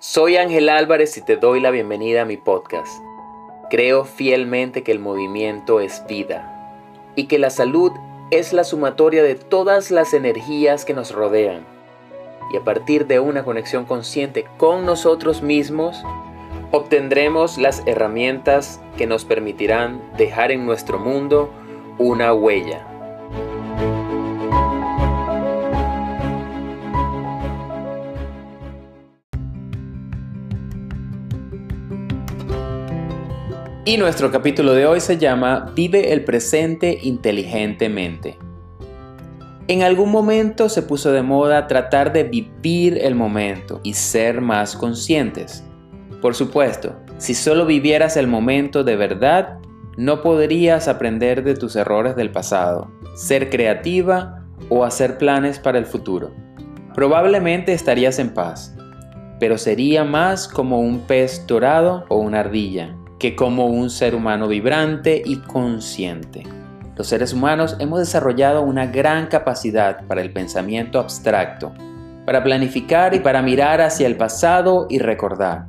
Soy 0.00 0.36
Ángel 0.36 0.68
Álvarez 0.68 1.18
y 1.18 1.22
te 1.22 1.36
doy 1.36 1.58
la 1.58 1.72
bienvenida 1.72 2.22
a 2.22 2.24
mi 2.24 2.36
podcast. 2.36 3.02
Creo 3.68 4.04
fielmente 4.04 4.84
que 4.84 4.92
el 4.92 5.00
movimiento 5.00 5.80
es 5.80 6.04
vida 6.06 6.72
y 7.16 7.26
que 7.26 7.40
la 7.40 7.50
salud 7.50 7.90
es 8.30 8.52
la 8.52 8.62
sumatoria 8.62 9.24
de 9.24 9.34
todas 9.34 9.90
las 9.90 10.14
energías 10.14 10.84
que 10.84 10.94
nos 10.94 11.10
rodean. 11.10 11.66
Y 12.52 12.58
a 12.58 12.60
partir 12.60 13.08
de 13.08 13.18
una 13.18 13.42
conexión 13.42 13.86
consciente 13.86 14.46
con 14.56 14.86
nosotros 14.86 15.42
mismos, 15.42 16.00
obtendremos 16.70 17.58
las 17.58 17.82
herramientas 17.84 18.80
que 18.96 19.08
nos 19.08 19.24
permitirán 19.24 20.00
dejar 20.16 20.52
en 20.52 20.64
nuestro 20.64 21.00
mundo 21.00 21.50
una 21.98 22.32
huella. 22.32 22.86
Y 33.88 33.96
nuestro 33.96 34.30
capítulo 34.30 34.74
de 34.74 34.84
hoy 34.84 35.00
se 35.00 35.16
llama 35.16 35.72
Vive 35.74 36.12
el 36.12 36.22
presente 36.22 36.98
inteligentemente. 37.04 38.36
En 39.66 39.82
algún 39.82 40.10
momento 40.10 40.68
se 40.68 40.82
puso 40.82 41.10
de 41.10 41.22
moda 41.22 41.66
tratar 41.66 42.12
de 42.12 42.24
vivir 42.24 42.98
el 42.98 43.14
momento 43.14 43.80
y 43.82 43.94
ser 43.94 44.42
más 44.42 44.76
conscientes. 44.76 45.64
Por 46.20 46.34
supuesto, 46.34 46.96
si 47.16 47.32
solo 47.32 47.64
vivieras 47.64 48.18
el 48.18 48.26
momento 48.26 48.84
de 48.84 48.96
verdad, 48.96 49.56
no 49.96 50.20
podrías 50.20 50.86
aprender 50.86 51.42
de 51.42 51.54
tus 51.54 51.74
errores 51.74 52.14
del 52.14 52.30
pasado, 52.30 52.90
ser 53.14 53.48
creativa 53.48 54.44
o 54.68 54.84
hacer 54.84 55.16
planes 55.16 55.58
para 55.58 55.78
el 55.78 55.86
futuro. 55.86 56.30
Probablemente 56.94 57.72
estarías 57.72 58.18
en 58.18 58.34
paz, 58.34 58.76
pero 59.40 59.56
sería 59.56 60.04
más 60.04 60.46
como 60.46 60.78
un 60.78 61.00
pez 61.06 61.46
dorado 61.46 62.04
o 62.10 62.18
una 62.18 62.40
ardilla, 62.40 62.94
que 63.18 63.34
como 63.34 63.66
un 63.66 63.90
ser 63.90 64.14
humano 64.14 64.48
vibrante 64.48 65.22
y 65.24 65.36
consciente. 65.36 66.44
Los 66.96 67.08
seres 67.08 67.32
humanos 67.32 67.76
hemos 67.78 68.00
desarrollado 68.00 68.62
una 68.62 68.86
gran 68.86 69.26
capacidad 69.26 70.04
para 70.06 70.20
el 70.20 70.32
pensamiento 70.32 70.98
abstracto, 70.98 71.72
para 72.24 72.42
planificar 72.42 73.14
y 73.14 73.20
para 73.20 73.40
mirar 73.42 73.80
hacia 73.80 74.06
el 74.06 74.16
pasado 74.16 74.86
y 74.90 74.98
recordar. 74.98 75.66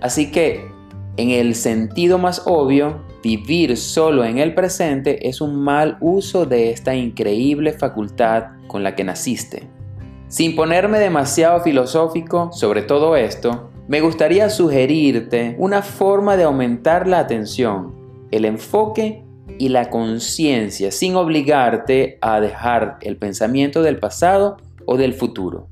Así 0.00 0.30
que, 0.30 0.70
en 1.16 1.30
el 1.30 1.54
sentido 1.54 2.18
más 2.18 2.42
obvio, 2.46 3.02
vivir 3.22 3.76
solo 3.76 4.24
en 4.24 4.38
el 4.38 4.54
presente 4.54 5.28
es 5.28 5.40
un 5.40 5.62
mal 5.62 5.98
uso 6.00 6.46
de 6.46 6.70
esta 6.70 6.94
increíble 6.94 7.72
facultad 7.72 8.44
con 8.66 8.82
la 8.82 8.94
que 8.94 9.04
naciste. 9.04 9.68
Sin 10.28 10.56
ponerme 10.56 10.98
demasiado 10.98 11.60
filosófico 11.60 12.50
sobre 12.52 12.82
todo 12.82 13.16
esto, 13.16 13.70
me 13.90 14.00
gustaría 14.00 14.48
sugerirte 14.50 15.56
una 15.58 15.82
forma 15.82 16.36
de 16.36 16.44
aumentar 16.44 17.08
la 17.08 17.18
atención, 17.18 17.92
el 18.30 18.44
enfoque 18.44 19.24
y 19.58 19.70
la 19.70 19.90
conciencia 19.90 20.92
sin 20.92 21.16
obligarte 21.16 22.16
a 22.20 22.40
dejar 22.40 22.98
el 23.00 23.16
pensamiento 23.16 23.82
del 23.82 23.98
pasado 23.98 24.58
o 24.86 24.96
del 24.96 25.12
futuro. 25.12 25.66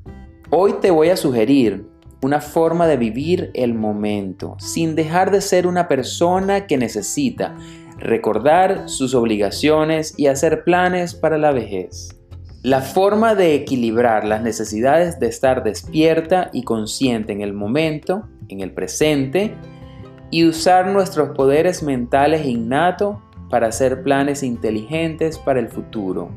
Hoy 0.51 0.75
te 0.81 0.91
voy 0.91 1.11
a 1.11 1.17
sugerir 1.17 1.87
una 2.21 2.41
forma 2.41 2.89
de 2.89 2.97
vivir 2.97 3.53
el 3.55 3.75
momento 3.75 4.57
sin 4.59 4.97
dejar 4.97 5.31
de 5.31 5.41
ser 5.41 5.69
una 5.69 5.87
persona 5.87 6.67
que 6.67 6.77
necesita 6.77 7.57
recordar 7.99 8.89
sus 8.89 9.15
obligaciones 9.15 10.15
y 10.17 10.27
hacer 10.27 10.65
planes 10.65 11.15
para 11.15 11.39
la 11.39 11.53
vejez. 11.53 12.18
La 12.65 12.81
forma 12.81 13.37
de 13.37 13.55
equilibrar 13.55 14.25
las 14.25 14.43
necesidades 14.43 15.21
de 15.21 15.29
estar 15.29 15.63
despierta 15.63 16.51
y 16.53 16.65
consciente 16.65 17.33
en 17.33 17.41
el 17.41 17.53
momento, 17.53 18.25
en 18.49 18.63
el 18.63 18.73
presente, 18.73 19.55
y 20.31 20.45
usar 20.45 20.89
nuestros 20.89 21.37
poderes 21.37 21.85
mentales 21.85 22.45
innatos 22.45 23.19
para 23.49 23.69
hacer 23.69 24.03
planes 24.03 24.43
inteligentes 24.43 25.39
para 25.39 25.61
el 25.61 25.69
futuro. 25.69 26.31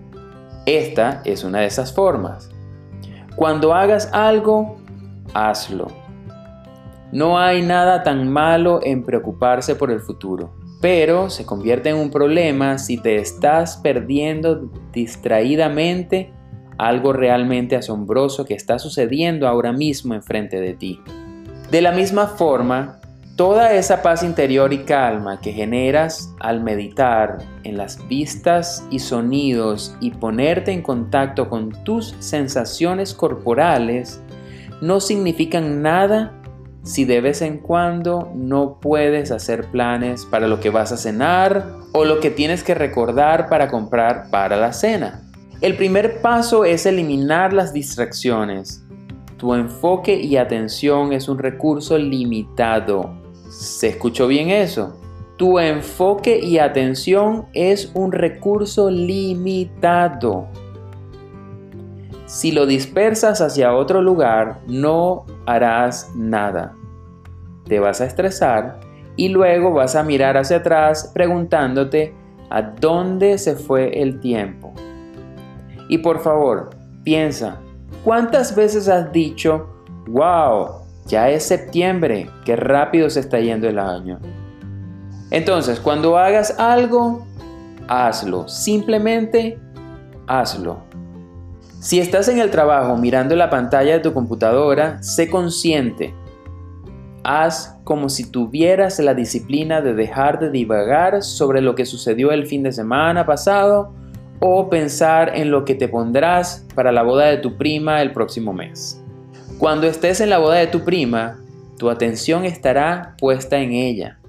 Esta 0.68 1.24
es 1.26 1.44
una 1.44 1.62
de 1.62 1.66
esas 1.66 1.92
formas. 1.92 2.52
Cuando 3.36 3.74
hagas 3.74 4.08
algo, 4.14 4.78
hazlo. 5.34 5.88
No 7.12 7.40
hay 7.40 7.64
nada 7.64 8.04
tan 8.04 8.32
malo 8.32 8.80
en 8.84 9.04
preocuparse 9.04 9.74
por 9.74 9.90
el 9.90 10.00
futuro 10.00 10.61
pero 10.82 11.30
se 11.30 11.46
convierte 11.46 11.90
en 11.90 11.98
un 11.98 12.10
problema 12.10 12.80
si 12.80 12.98
te 12.98 13.18
estás 13.18 13.78
perdiendo 13.78 14.72
distraídamente 14.92 16.34
algo 16.80 17.14
realmente 17.14 17.76
asombroso 17.76 18.44
que 18.44 18.56
está 18.56 18.80
sucediendo 18.80 19.48
ahora 19.48 19.72
mismo 19.72 20.16
enfrente 20.16 20.60
de 20.60 20.74
ti. 20.74 21.00
De 21.70 21.80
la 21.82 21.92
misma 21.92 22.26
forma, 22.26 23.00
toda 23.36 23.74
esa 23.74 24.02
paz 24.02 24.24
interior 24.24 24.74
y 24.74 24.80
calma 24.80 25.40
que 25.40 25.54
generas 25.54 26.34
al 26.40 26.64
meditar 26.64 27.38
en 27.64 27.78
las 27.78 28.08
vistas 28.08 28.84
y 28.90 28.98
sonidos 28.98 29.96
y 30.02 30.10
ponerte 30.10 30.72
en 30.72 30.82
contacto 30.82 31.48
con 31.48 31.72
tus 31.84 32.16
sensaciones 32.18 33.14
corporales 33.14 34.20
no 34.82 35.00
significan 35.00 35.84
nada 35.84 36.41
si 36.84 37.06
de 37.06 37.22
vez 37.22 37.42
en 37.42 37.60
cuando 37.60 38.32
no 38.34 38.80
puedes 38.80 39.32
hacer 39.32 39.66
planes 39.66 40.26
para 40.26 40.48
lo 40.48 40.60
que 40.60 40.70
vas 40.70 40.92
a 40.92 40.98
cenar 40.98 41.76
o 41.92 42.06
lo 42.06 42.20
que 42.20 42.32
tienes 42.32 42.64
que 42.64 42.74
recordar 42.74 43.50
para 43.50 43.68
comprar 43.68 44.30
para 44.30 44.58
la 44.58 44.74
cena. 44.74 45.22
El 45.62 45.76
primer 45.76 46.22
paso 46.22 46.66
es 46.66 46.86
eliminar 46.86 47.54
las 47.54 47.72
distracciones. 47.72 48.84
Tu 49.38 49.54
enfoque 49.54 50.20
y 50.20 50.38
atención 50.38 51.14
es 51.14 51.28
un 51.28 51.38
recurso 51.38 51.98
limitado. 51.98 53.14
¿Se 53.50 53.90
escuchó 53.90 54.28
bien 54.28 54.50
eso? 54.50 55.00
Tu 55.38 55.60
enfoque 55.60 56.40
y 56.40 56.58
atención 56.58 57.46
es 57.54 57.92
un 57.94 58.12
recurso 58.12 58.90
limitado. 58.90 60.48
Si 62.32 62.54
lo 62.54 62.66
dispersas 62.66 63.42
hacia 63.42 63.76
otro 63.76 64.02
lugar, 64.02 64.62
no 64.66 65.26
harás 65.46 66.12
nada. 66.16 66.74
Te 67.66 67.82
vas 67.82 68.00
a 68.00 68.06
estresar 68.06 68.80
y 69.18 69.28
luego 69.28 69.74
vas 69.74 69.98
a 69.98 70.04
mirar 70.04 70.38
hacia 70.38 70.58
atrás 70.58 71.12
preguntándote 71.14 72.16
a 72.50 72.62
dónde 72.62 73.38
se 73.38 73.58
fue 73.58 74.02
el 74.02 74.22
tiempo. 74.22 74.72
Y 75.90 75.98
por 75.98 76.22
favor, 76.22 76.70
piensa, 77.04 77.60
¿cuántas 78.06 78.56
veces 78.56 78.88
has 78.88 79.12
dicho, 79.12 79.68
wow, 80.08 80.86
ya 81.08 81.30
es 81.30 81.44
septiembre, 81.44 82.30
qué 82.46 82.56
rápido 82.56 83.10
se 83.10 83.20
está 83.20 83.42
yendo 83.42 83.68
el 83.68 83.78
año? 83.78 84.20
Entonces, 85.32 85.82
cuando 85.82 86.18
hagas 86.18 86.58
algo, 86.58 87.28
hazlo, 87.90 88.48
simplemente 88.48 89.60
hazlo. 90.28 90.91
Si 91.82 92.00
estás 92.00 92.28
en 92.28 92.38
el 92.38 92.52
trabajo 92.52 92.96
mirando 92.96 93.36
la 93.36 93.50
pantalla 93.50 93.94
de 93.94 94.02
tu 94.02 94.14
computadora, 94.14 95.02
sé 95.02 95.32
consciente. 95.32 96.14
Haz 97.24 97.76
como 97.84 98.08
si 98.08 98.30
tuvieras 98.30 99.00
la 99.00 99.16
disciplina 99.16 99.82
de 99.82 99.96
dejar 99.96 100.40
de 100.40 100.52
divagar 100.52 101.24
sobre 101.24 101.60
lo 101.60 101.74
que 101.74 101.88
sucedió 101.88 102.32
el 102.34 102.46
fin 102.46 102.62
de 102.62 102.72
semana 102.72 103.26
pasado 103.26 103.96
o 104.40 104.70
pensar 104.70 105.36
en 105.36 105.50
lo 105.50 105.66
que 105.66 105.74
te 105.74 105.88
pondrás 105.88 106.68
para 106.76 106.92
la 106.92 107.02
boda 107.02 107.26
de 107.26 107.38
tu 107.38 107.58
prima 107.58 108.04
el 108.04 108.12
próximo 108.12 108.54
mes. 108.54 109.02
Cuando 109.58 109.88
estés 109.88 110.22
en 110.22 110.30
la 110.30 110.38
boda 110.38 110.58
de 110.58 110.68
tu 110.68 110.86
prima, 110.86 111.40
tu 111.80 111.90
atención 111.90 112.46
estará 112.46 113.16
puesta 113.18 113.58
en 113.58 113.72
ella 113.72 114.20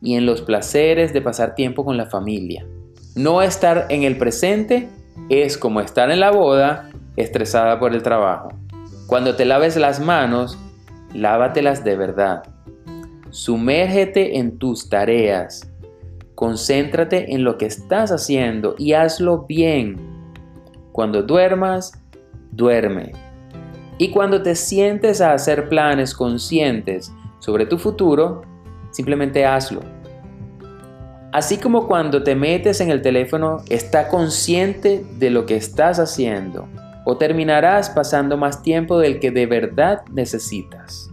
y 0.00 0.14
en 0.14 0.24
los 0.24 0.40
placeres 0.40 1.12
de 1.12 1.20
pasar 1.20 1.56
tiempo 1.56 1.84
con 1.84 1.96
la 1.96 2.06
familia. 2.06 2.64
No 3.16 3.42
estar 3.42 3.86
en 3.88 4.04
el 4.04 4.18
presente 4.18 4.88
es 5.28 5.56
como 5.56 5.80
estar 5.80 6.10
en 6.10 6.20
la 6.20 6.30
boda 6.30 6.90
estresada 7.16 7.78
por 7.78 7.94
el 7.94 8.02
trabajo. 8.02 8.48
Cuando 9.06 9.36
te 9.36 9.44
laves 9.44 9.76
las 9.76 10.00
manos, 10.00 10.58
lávatelas 11.14 11.84
de 11.84 11.96
verdad. 11.96 12.42
Sumérgete 13.30 14.38
en 14.38 14.58
tus 14.58 14.88
tareas. 14.88 15.70
Concéntrate 16.34 17.34
en 17.34 17.44
lo 17.44 17.58
que 17.58 17.66
estás 17.66 18.10
haciendo 18.10 18.74
y 18.78 18.94
hazlo 18.94 19.46
bien. 19.46 19.96
Cuando 20.92 21.22
duermas, 21.22 21.92
duerme. 22.50 23.12
Y 23.98 24.10
cuando 24.10 24.42
te 24.42 24.54
sientes 24.54 25.20
a 25.20 25.32
hacer 25.32 25.68
planes 25.68 26.14
conscientes 26.14 27.12
sobre 27.38 27.66
tu 27.66 27.78
futuro, 27.78 28.42
simplemente 28.90 29.44
hazlo. 29.44 29.80
Así 31.32 31.56
como 31.56 31.88
cuando 31.88 32.22
te 32.22 32.34
metes 32.34 32.82
en 32.82 32.90
el 32.90 33.00
teléfono, 33.00 33.62
está 33.70 34.08
consciente 34.08 35.02
de 35.18 35.30
lo 35.30 35.46
que 35.46 35.56
estás 35.56 35.98
haciendo 35.98 36.68
o 37.06 37.16
terminarás 37.16 37.88
pasando 37.88 38.36
más 38.36 38.62
tiempo 38.62 38.98
del 38.98 39.18
que 39.18 39.30
de 39.30 39.46
verdad 39.46 40.02
necesitas. 40.12 41.10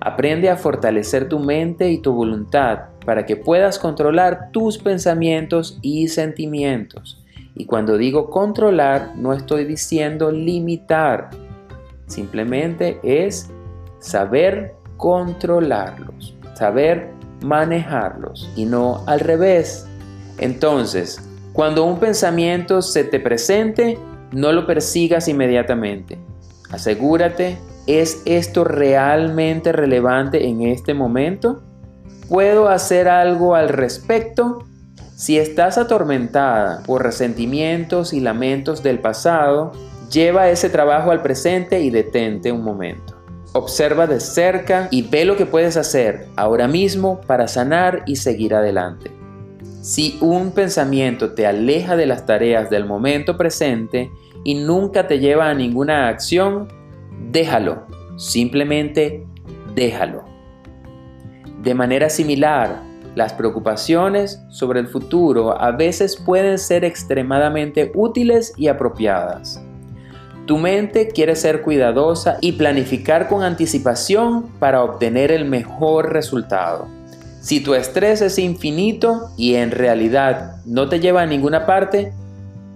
Aprende 0.00 0.48
a 0.48 0.56
fortalecer 0.56 1.28
tu 1.28 1.38
mente 1.38 1.90
y 1.90 1.98
tu 1.98 2.14
voluntad 2.14 2.88
para 3.04 3.26
que 3.26 3.36
puedas 3.36 3.78
controlar 3.78 4.50
tus 4.52 4.78
pensamientos 4.78 5.78
y 5.82 6.08
sentimientos. 6.08 7.22
Y 7.54 7.66
cuando 7.66 7.98
digo 7.98 8.30
controlar, 8.30 9.12
no 9.16 9.34
estoy 9.34 9.66
diciendo 9.66 10.32
limitar, 10.32 11.28
simplemente 12.06 12.98
es 13.02 13.50
saber 13.98 14.74
controlarlos, 14.96 16.34
saber 16.54 17.10
manejarlos 17.42 18.50
y 18.56 18.64
no 18.64 19.02
al 19.06 19.20
revés. 19.20 19.86
Entonces, 20.38 21.20
cuando 21.52 21.84
un 21.84 21.98
pensamiento 21.98 22.82
se 22.82 23.04
te 23.04 23.20
presente, 23.20 23.98
no 24.32 24.52
lo 24.52 24.66
persigas 24.66 25.28
inmediatamente. 25.28 26.18
Asegúrate, 26.70 27.58
¿es 27.86 28.22
esto 28.24 28.64
realmente 28.64 29.72
relevante 29.72 30.46
en 30.46 30.62
este 30.62 30.94
momento? 30.94 31.62
¿Puedo 32.28 32.68
hacer 32.68 33.08
algo 33.08 33.54
al 33.54 33.68
respecto? 33.68 34.64
Si 35.14 35.38
estás 35.38 35.76
atormentada 35.76 36.82
por 36.84 37.02
resentimientos 37.02 38.14
y 38.14 38.20
lamentos 38.20 38.82
del 38.82 39.00
pasado, 39.00 39.72
lleva 40.10 40.48
ese 40.48 40.70
trabajo 40.70 41.10
al 41.10 41.22
presente 41.22 41.80
y 41.80 41.90
detente 41.90 42.50
un 42.50 42.64
momento. 42.64 43.11
Observa 43.54 44.06
de 44.06 44.18
cerca 44.18 44.88
y 44.90 45.02
ve 45.02 45.26
lo 45.26 45.36
que 45.36 45.44
puedes 45.44 45.76
hacer 45.76 46.26
ahora 46.36 46.68
mismo 46.68 47.20
para 47.20 47.48
sanar 47.48 48.02
y 48.06 48.16
seguir 48.16 48.54
adelante. 48.54 49.10
Si 49.82 50.16
un 50.20 50.52
pensamiento 50.52 51.34
te 51.34 51.46
aleja 51.46 51.96
de 51.96 52.06
las 52.06 52.24
tareas 52.24 52.70
del 52.70 52.86
momento 52.86 53.36
presente 53.36 54.10
y 54.42 54.54
nunca 54.54 55.06
te 55.06 55.18
lleva 55.18 55.50
a 55.50 55.54
ninguna 55.54 56.08
acción, 56.08 56.68
déjalo, 57.30 57.86
simplemente 58.16 59.26
déjalo. 59.74 60.24
De 61.62 61.74
manera 61.74 62.08
similar, 62.08 62.82
las 63.14 63.34
preocupaciones 63.34 64.40
sobre 64.48 64.80
el 64.80 64.88
futuro 64.88 65.60
a 65.60 65.72
veces 65.72 66.16
pueden 66.16 66.58
ser 66.58 66.84
extremadamente 66.84 67.92
útiles 67.94 68.54
y 68.56 68.68
apropiadas. 68.68 69.62
Tu 70.46 70.58
mente 70.58 71.08
quiere 71.08 71.36
ser 71.36 71.62
cuidadosa 71.62 72.38
y 72.40 72.52
planificar 72.52 73.28
con 73.28 73.42
anticipación 73.42 74.48
para 74.58 74.82
obtener 74.82 75.30
el 75.30 75.44
mejor 75.44 76.12
resultado. 76.12 76.88
Si 77.40 77.60
tu 77.60 77.74
estrés 77.74 78.22
es 78.22 78.38
infinito 78.38 79.30
y 79.36 79.54
en 79.54 79.70
realidad 79.70 80.56
no 80.64 80.88
te 80.88 81.00
lleva 81.00 81.22
a 81.22 81.26
ninguna 81.26 81.66
parte, 81.66 82.12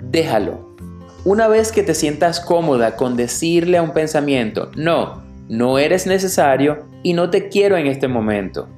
déjalo. 0.02 0.76
Una 1.24 1.48
vez 1.48 1.72
que 1.72 1.82
te 1.82 1.94
sientas 1.94 2.40
cómoda 2.40 2.94
con 2.94 3.16
decirle 3.16 3.78
a 3.78 3.82
un 3.82 3.92
pensamiento, 3.92 4.70
no, 4.76 5.24
no 5.48 5.78
eres 5.78 6.06
necesario 6.06 6.86
y 7.02 7.14
no 7.14 7.30
te 7.30 7.48
quiero 7.48 7.76
en 7.76 7.86
este 7.86 8.06
momento, 8.06 8.68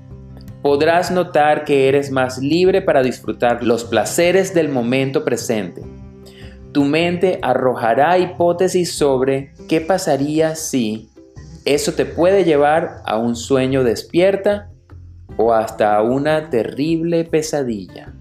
podrás 0.63 1.11
notar 1.11 1.65
que 1.65 1.89
eres 1.89 2.11
más 2.11 2.39
libre 2.39 2.83
para 2.83 3.03
disfrutar 3.03 3.63
los 3.63 3.85
placeres 3.85 4.55
del 4.55 4.69
momento 4.69 5.25
presente. 5.25 5.83
Tu 6.73 6.85
mente 6.85 7.39
arrojará 7.43 8.19
hipótesis 8.19 8.93
sobre 8.93 9.53
qué 9.69 9.81
pasaría 9.81 10.55
si 10.55 11.11
eso 11.65 11.93
te 11.95 12.05
puede 12.05 12.45
llevar 12.45 13.03
a 13.05 13.19
un 13.19 13.37
sueño 13.37 13.85
despierta 13.85 14.71
o 15.37 15.53
hasta 15.53 16.01
una 16.03 16.51
terrible 16.51 17.25
pesadilla. 17.25 18.13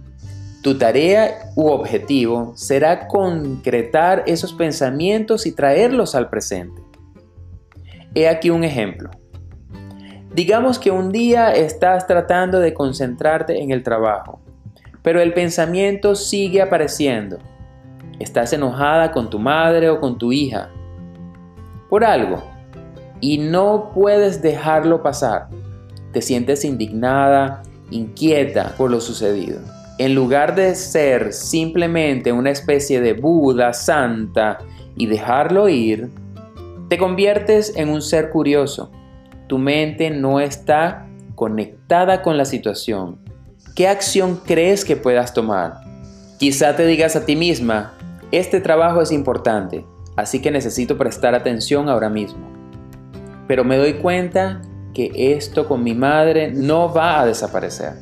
Tu 0.62 0.78
tarea 0.78 1.52
u 1.56 1.68
objetivo 1.68 2.54
será 2.56 3.08
concretar 3.08 4.24
esos 4.28 4.54
pensamientos 4.54 5.46
y 5.46 5.54
traerlos 5.54 6.16
al 6.16 6.30
presente. 6.30 6.82
He 8.14 8.28
aquí 8.28 8.50
un 8.50 8.64
ejemplo. 8.64 9.10
Digamos 10.34 10.78
que 10.78 10.92
un 10.92 11.12
día 11.12 11.54
estás 11.54 12.06
tratando 12.06 12.60
de 12.60 12.74
concentrarte 12.74 13.62
en 13.62 13.72
el 13.72 13.82
trabajo, 13.82 14.42
pero 15.04 15.22
el 15.22 15.34
pensamiento 15.34 16.16
sigue 16.16 16.62
apareciendo. 16.62 17.40
Estás 18.20 18.54
enojada 18.54 19.12
con 19.12 19.30
tu 19.30 19.40
madre 19.40 19.90
o 19.90 20.00
con 20.00 20.18
tu 20.18 20.32
hija 20.32 20.70
por 21.90 22.04
algo 22.04 22.44
y 23.22 23.38
no 23.38 23.92
puedes 23.94 24.42
dejarlo 24.42 25.02
pasar 25.02 25.50
te 26.18 26.22
sientes 26.24 26.66
indignada, 26.66 27.62
inquieta 27.92 28.74
por 28.76 28.90
lo 28.90 29.02
sucedido. 29.02 29.60
En 30.00 30.16
lugar 30.16 30.56
de 30.56 30.74
ser 30.76 31.34
simplemente 31.34 32.32
una 32.32 32.52
especie 32.52 33.02
de 33.02 33.14
Buda 33.14 33.72
santa 33.74 34.60
y 34.96 35.08
dejarlo 35.08 35.70
ir, 35.70 36.10
te 36.90 36.98
conviertes 36.98 37.74
en 37.76 37.90
un 37.90 38.02
ser 38.02 38.30
curioso. 38.30 38.92
Tu 39.48 39.58
mente 39.58 40.10
no 40.10 40.40
está 40.40 41.08
conectada 41.36 42.22
con 42.22 42.38
la 42.38 42.46
situación. 42.46 43.20
¿Qué 43.76 43.88
acción 43.88 44.42
crees 44.44 44.86
que 44.86 44.96
puedas 44.96 45.34
tomar? 45.34 45.82
Quizá 46.40 46.76
te 46.76 46.86
digas 46.86 47.16
a 47.16 47.26
ti 47.26 47.36
misma, 47.36 47.94
este 48.32 48.60
trabajo 48.60 49.02
es 49.02 49.12
importante, 49.12 49.86
así 50.16 50.42
que 50.42 50.52
necesito 50.52 50.98
prestar 50.98 51.34
atención 51.36 51.88
ahora 51.88 52.10
mismo. 52.10 52.50
Pero 53.48 53.64
me 53.64 53.78
doy 53.78 53.94
cuenta 53.94 54.62
que 54.94 55.12
esto 55.16 55.68
con 55.68 55.84
mi 55.84 55.94
madre 55.94 56.52
no 56.52 56.94
va 56.94 57.22
a 57.22 57.26
desaparecer. 57.26 57.94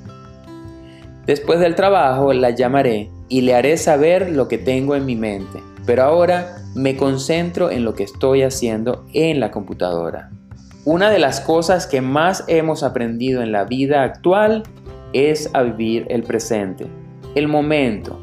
Después 1.25 1.59
del 1.59 1.75
trabajo 1.75 2.33
la 2.33 2.51
llamaré 2.51 3.11
y 3.29 3.41
le 3.41 3.55
haré 3.55 3.77
saber 3.77 4.31
lo 4.31 4.47
que 4.47 4.57
tengo 4.57 4.95
en 4.95 5.05
mi 5.05 5.15
mente, 5.15 5.59
pero 5.85 6.03
ahora 6.03 6.57
me 6.73 6.95
concentro 6.97 7.69
en 7.69 7.85
lo 7.85 7.93
que 7.93 8.03
estoy 8.03 8.43
haciendo 8.43 9.05
en 9.13 9.39
la 9.39 9.51
computadora. 9.51 10.31
Una 10.85 11.09
de 11.09 11.19
las 11.19 11.39
cosas 11.39 11.87
que 11.87 12.01
más 12.01 12.43
hemos 12.47 12.83
aprendido 12.83 13.41
en 13.41 13.51
la 13.51 13.63
vida 13.63 14.03
actual 14.03 14.63
es 15.13 15.49
a 15.53 15.63
vivir 15.63 16.05
el 16.09 16.23
presente, 16.23 16.87
el 17.33 17.47
momento, 17.47 18.19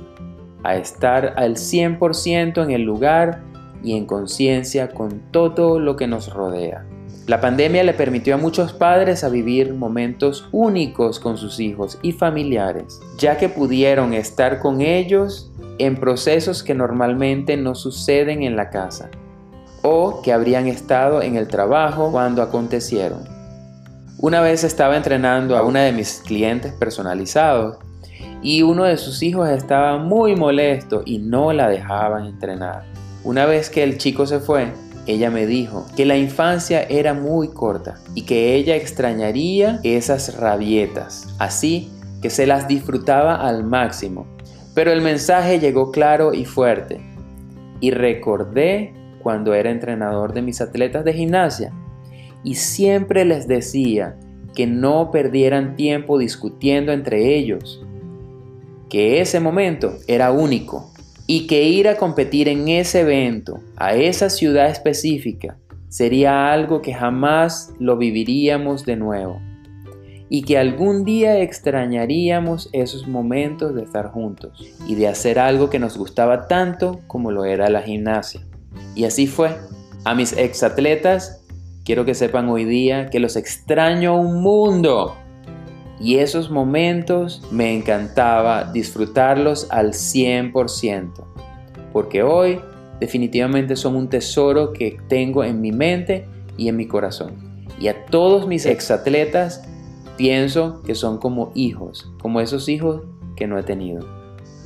a 0.65 0.77
estar 0.77 1.35
al 1.37 1.57
100% 1.57 2.63
en 2.63 2.71
el 2.71 2.83
lugar 2.83 3.43
y 3.83 3.97
en 3.97 4.07
conciencia 4.07 4.91
con 4.91 5.21
todo 5.31 5.81
lo 5.81 5.97
que 5.97 6.07
nos 6.07 6.33
rodea. 6.33 6.85
La 7.27 7.41
pandemia 7.41 7.85
le 7.85 7.95
permitió 7.95 8.35
a 8.35 8.39
muchos 8.39 8.73
padres 8.73 9.23
a 9.23 9.29
vivir 9.29 9.75
momentos 9.75 10.49
únicos 10.51 11.21
con 11.21 11.37
sus 11.37 11.61
hijos 11.61 11.99
y 12.03 12.13
familiares, 12.13 13.01
ya 13.17 13.39
que 13.39 13.49
pudieron 13.49 14.13
estar 14.13 14.59
con 14.59 14.81
ellos 14.81 15.53
en 15.79 15.97
procesos 15.97 16.65
que 16.65 16.75
normalmente 16.75 17.57
no 17.57 17.77
suceden 17.77 18.43
en 18.43 18.57
la 18.57 18.71
casa 18.71 19.11
o 19.83 20.21
que 20.23 20.33
habrían 20.33 20.67
estado 20.67 21.23
en 21.23 21.37
el 21.37 21.47
trabajo 21.49 22.11
cuando 22.11 22.43
acontecieron. 22.43 23.25
Una 24.19 24.41
vez 24.41 24.65
estaba 24.65 24.97
entrenando 24.97 25.57
a 25.57 25.63
una 25.63 25.83
de 25.83 25.93
mis 25.93 26.23
clientes 26.25 26.73
personalizados 26.73 27.79
y 28.43 28.63
uno 28.63 28.85
de 28.85 28.97
sus 28.97 29.23
hijos 29.23 29.49
estaba 29.49 29.99
muy 29.99 30.37
molesto 30.37 31.03
y 31.05 31.19
no 31.19 31.53
la 31.53 31.69
dejaban 31.69 32.27
entrenar. 32.27 32.85
Una 33.25 33.47
vez 33.47 33.71
que 33.71 33.85
el 33.85 33.99
chico 33.99 34.27
se 34.27 34.41
fue, 34.41 34.73
ella 35.07 35.31
me 35.31 35.47
dijo 35.47 35.87
que 35.97 36.05
la 36.05 36.17
infancia 36.17 36.83
era 36.83 37.15
muy 37.15 37.49
corta 37.49 37.99
y 38.15 38.23
que 38.23 38.55
ella 38.55 38.77
extrañaría 38.77 39.81
esas 39.85 40.39
rabietas, 40.39 41.35
así 41.39 41.91
que 42.21 42.31
se 42.31 42.47
las 42.47 42.69
disfrutaba 42.69 43.37
al 43.37 43.65
máximo. 43.65 44.27
Pero 44.75 44.93
el 44.93 45.03
mensaje 45.03 45.59
llegó 45.59 45.91
claro 45.91 46.33
y 46.35 46.45
fuerte. 46.45 47.01
Y 47.81 47.91
recordé 47.91 48.95
cuando 49.23 49.55
era 49.55 49.71
entrenador 49.71 50.33
de 50.33 50.43
mis 50.43 50.61
atletas 50.61 51.05
de 51.05 51.13
gimnasia 51.13 51.73
y 52.45 52.55
siempre 52.55 53.25
les 53.25 53.47
decía 53.47 54.17
que 54.55 54.67
no 54.67 55.11
perdieran 55.11 55.77
tiempo 55.77 56.19
discutiendo 56.19 56.93
entre 56.93 57.37
ellos, 57.37 57.85
que 58.93 59.23
ese 59.23 59.41
momento 59.41 59.97
era 60.07 60.33
único 60.33 60.93
y 61.27 61.47
que 61.47 61.63
ir 61.63 61.89
a 61.89 61.97
competir 61.97 62.47
en 62.47 62.69
ese 62.69 63.01
evento, 63.01 63.59
a 63.79 63.95
esa 63.95 64.29
ciudad 64.29 64.69
específica, 64.69 65.57
sería 65.89 66.53
algo 66.53 66.83
que 66.83 66.93
jamás 66.93 67.73
lo 67.79 67.97
viviríamos 67.97 68.85
de 68.85 68.97
nuevo 68.97 69.41
y 70.29 70.43
que 70.43 70.59
algún 70.59 71.07
día 71.07 71.41
extrañaríamos 71.41 72.69
esos 72.75 73.09
momentos 73.09 73.75
de 73.75 73.83
estar 73.83 74.11
juntos 74.11 74.75
y 74.87 74.95
de 74.95 75.09
hacer 75.09 75.39
algo 75.39 75.71
que 75.71 75.79
nos 75.79 75.97
gustaba 75.97 76.47
tanto 76.47 77.01
como 77.07 77.31
lo 77.31 77.47
era 77.47 77.71
la 77.71 77.81
gimnasia. 77.81 78.43
Y 78.95 79.05
así 79.05 79.27
fue. 79.27 79.57
A 80.05 80.15
mis 80.15 80.37
exatletas, 80.37 81.43
quiero 81.87 82.05
que 82.05 82.15
sepan 82.15 82.51
hoy 82.51 82.67
día 82.67 83.09
que 83.09 83.21
los 83.21 83.37
extraño 83.37 84.21
un 84.21 84.43
mundo 84.43 85.17
y 86.03 86.19
esos 86.19 86.51
momentos 86.51 87.43
me 87.53 87.75
encantaba 87.77 88.73
disfrutarlos 88.73 89.69
al 89.71 89.93
100%, 89.93 91.13
porque 91.93 92.25
hoy 92.25 92.61
definitivamente 92.99 93.77
son 93.77 93.95
un 93.95 94.09
tesoro 94.09 94.73
que 94.73 94.99
tengo 95.09 95.45
en 95.45 95.61
mi 95.61 95.71
mente 95.71 96.27
y 96.57 96.69
en 96.69 96.77
mi 96.77 96.89
corazón. 96.89 97.65
Y 97.81 97.87
a 97.87 98.05
todos 98.07 98.49
mis 98.49 98.67
exatletas 98.67 99.63
pienso 100.17 100.83
que 100.83 100.97
son 100.97 101.19
como 101.19 101.53
hijos, 101.55 102.13
como 102.21 102.41
esos 102.41 102.69
hijos 102.69 103.03
que 103.37 103.47
no 103.47 103.57
he 103.59 103.63
tenido. 103.63 104.07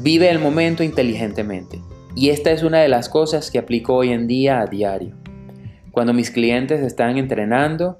Vive 0.00 0.30
el 0.30 0.38
momento 0.38 0.82
inteligentemente. 0.82 1.80
Y 2.14 2.30
esta 2.30 2.50
es 2.50 2.62
una 2.62 2.78
de 2.78 2.88
las 2.88 3.10
cosas 3.10 3.50
que 3.50 3.58
aplico 3.58 3.94
hoy 3.94 4.10
en 4.10 4.26
día 4.26 4.60
a 4.60 4.66
diario. 4.66 5.14
Cuando 5.92 6.14
mis 6.14 6.30
clientes 6.30 6.80
están 6.80 7.18
entrenando, 7.18 7.98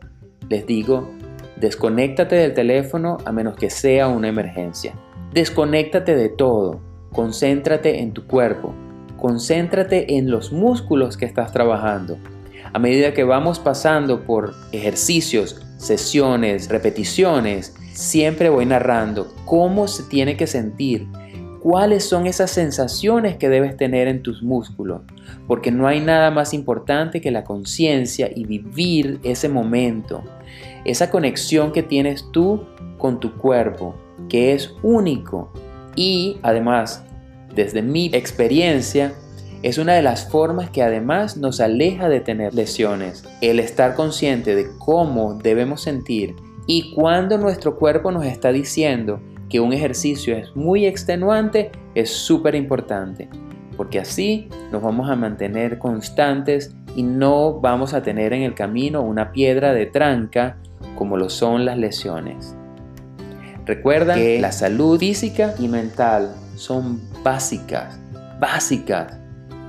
les 0.48 0.66
digo, 0.66 1.10
Desconéctate 1.56 2.36
del 2.36 2.52
teléfono 2.52 3.18
a 3.24 3.32
menos 3.32 3.56
que 3.56 3.70
sea 3.70 4.08
una 4.08 4.28
emergencia. 4.28 4.94
Desconéctate 5.32 6.14
de 6.14 6.28
todo. 6.28 6.80
Concéntrate 7.12 8.00
en 8.00 8.12
tu 8.12 8.26
cuerpo. 8.26 8.74
Concéntrate 9.16 10.16
en 10.16 10.30
los 10.30 10.52
músculos 10.52 11.16
que 11.16 11.24
estás 11.24 11.52
trabajando. 11.52 12.18
A 12.72 12.78
medida 12.78 13.14
que 13.14 13.24
vamos 13.24 13.58
pasando 13.58 14.24
por 14.24 14.54
ejercicios, 14.72 15.62
sesiones, 15.78 16.68
repeticiones, 16.68 17.74
siempre 17.92 18.50
voy 18.50 18.66
narrando 18.66 19.34
cómo 19.46 19.88
se 19.88 20.02
tiene 20.02 20.36
que 20.36 20.46
sentir, 20.46 21.08
cuáles 21.60 22.04
son 22.04 22.26
esas 22.26 22.50
sensaciones 22.50 23.36
que 23.36 23.48
debes 23.48 23.76
tener 23.76 24.08
en 24.08 24.22
tus 24.22 24.42
músculos, 24.42 25.00
porque 25.46 25.70
no 25.70 25.86
hay 25.86 26.00
nada 26.00 26.30
más 26.30 26.52
importante 26.52 27.20
que 27.20 27.30
la 27.30 27.44
conciencia 27.44 28.30
y 28.34 28.44
vivir 28.44 29.20
ese 29.22 29.48
momento, 29.48 30.22
esa 30.86 31.10
conexión 31.10 31.72
que 31.72 31.82
tienes 31.82 32.30
tú 32.30 32.64
con 32.96 33.18
tu 33.18 33.34
cuerpo, 33.34 33.96
que 34.28 34.52
es 34.52 34.72
único 34.82 35.52
y 35.96 36.38
además, 36.42 37.04
desde 37.54 37.82
mi 37.82 38.06
experiencia, 38.12 39.12
es 39.62 39.78
una 39.78 39.94
de 39.94 40.02
las 40.02 40.30
formas 40.30 40.70
que 40.70 40.82
además 40.82 41.36
nos 41.36 41.60
aleja 41.60 42.08
de 42.08 42.20
tener 42.20 42.54
lesiones. 42.54 43.24
El 43.40 43.58
estar 43.58 43.94
consciente 43.94 44.54
de 44.54 44.68
cómo 44.78 45.34
debemos 45.34 45.82
sentir 45.82 46.36
y 46.68 46.94
cuando 46.94 47.36
nuestro 47.36 47.76
cuerpo 47.76 48.12
nos 48.12 48.24
está 48.24 48.52
diciendo 48.52 49.20
que 49.48 49.58
un 49.58 49.72
ejercicio 49.72 50.36
es 50.36 50.54
muy 50.54 50.86
extenuante 50.86 51.72
es 51.94 52.10
súper 52.10 52.54
importante, 52.54 53.28
porque 53.76 53.98
así 53.98 54.48
nos 54.70 54.82
vamos 54.82 55.10
a 55.10 55.16
mantener 55.16 55.78
constantes 55.78 56.74
y 56.94 57.02
no 57.02 57.60
vamos 57.60 57.92
a 57.92 58.02
tener 58.02 58.32
en 58.32 58.42
el 58.42 58.54
camino 58.54 59.02
una 59.02 59.32
piedra 59.32 59.72
de 59.72 59.86
tranca 59.86 60.58
como 60.96 61.16
lo 61.16 61.30
son 61.30 61.64
las 61.64 61.78
lesiones. 61.78 62.56
Recuerda 63.64 64.14
que 64.14 64.40
la 64.40 64.52
salud 64.52 64.98
física 64.98 65.54
y 65.58 65.68
mental 65.68 66.34
son 66.56 67.00
básicas, 67.22 67.98
básicas 68.40 69.18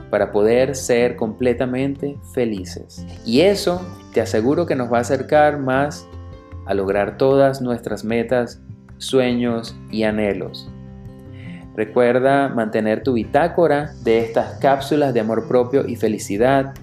para 0.09 0.31
poder 0.31 0.75
ser 0.75 1.15
completamente 1.15 2.17
felices. 2.33 3.05
Y 3.25 3.41
eso 3.41 3.81
te 4.13 4.21
aseguro 4.21 4.65
que 4.65 4.75
nos 4.75 4.91
va 4.91 4.99
a 4.99 5.01
acercar 5.01 5.59
más 5.59 6.07
a 6.65 6.73
lograr 6.73 7.17
todas 7.17 7.61
nuestras 7.61 8.03
metas, 8.03 8.61
sueños 8.97 9.75
y 9.91 10.03
anhelos. 10.03 10.69
Recuerda 11.75 12.49
mantener 12.49 13.03
tu 13.03 13.13
bitácora 13.13 13.93
de 14.03 14.19
estas 14.19 14.57
cápsulas 14.59 15.13
de 15.13 15.19
amor 15.19 15.47
propio 15.47 15.87
y 15.87 15.95
felicidad. 15.95 16.73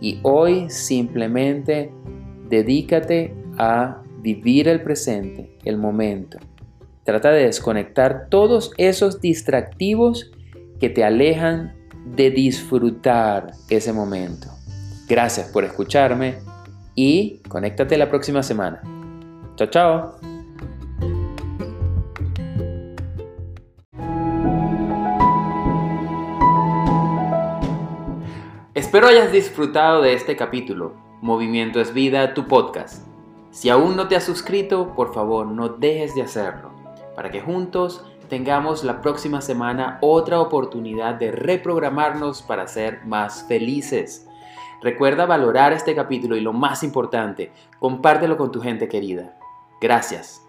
Y 0.00 0.20
hoy 0.22 0.68
simplemente 0.68 1.90
dedícate 2.48 3.34
a 3.58 4.02
vivir 4.20 4.68
el 4.68 4.82
presente, 4.82 5.56
el 5.64 5.76
momento. 5.76 6.38
Trata 7.04 7.30
de 7.30 7.44
desconectar 7.44 8.28
todos 8.28 8.72
esos 8.76 9.20
distractivos 9.20 10.30
que 10.80 10.90
te 10.90 11.04
alejan 11.04 11.74
de 12.04 12.30
disfrutar 12.30 13.52
ese 13.68 13.92
momento. 13.92 14.48
Gracias 15.08 15.48
por 15.48 15.64
escucharme 15.64 16.36
y 16.94 17.40
conéctate 17.48 17.96
la 17.96 18.08
próxima 18.08 18.42
semana. 18.42 18.82
Chao, 19.56 19.68
chao. 19.70 20.18
Espero 28.74 29.08
hayas 29.08 29.32
disfrutado 29.32 30.02
de 30.02 30.12
este 30.12 30.36
capítulo. 30.36 30.94
Movimiento 31.20 31.80
es 31.80 31.92
vida, 31.92 32.32
tu 32.34 32.46
podcast. 32.46 33.07
Si 33.58 33.70
aún 33.70 33.96
no 33.96 34.06
te 34.06 34.14
has 34.14 34.22
suscrito, 34.22 34.94
por 34.94 35.12
favor 35.12 35.44
no 35.44 35.68
dejes 35.68 36.14
de 36.14 36.22
hacerlo, 36.22 36.70
para 37.16 37.32
que 37.32 37.40
juntos 37.40 38.04
tengamos 38.28 38.84
la 38.84 39.02
próxima 39.02 39.40
semana 39.40 39.98
otra 40.00 40.38
oportunidad 40.38 41.16
de 41.16 41.32
reprogramarnos 41.32 42.40
para 42.40 42.68
ser 42.68 43.04
más 43.04 43.46
felices. 43.48 44.28
Recuerda 44.80 45.26
valorar 45.26 45.72
este 45.72 45.96
capítulo 45.96 46.36
y 46.36 46.40
lo 46.40 46.52
más 46.52 46.84
importante, 46.84 47.50
compártelo 47.80 48.36
con 48.36 48.52
tu 48.52 48.60
gente 48.60 48.86
querida. 48.86 49.36
Gracias. 49.80 50.47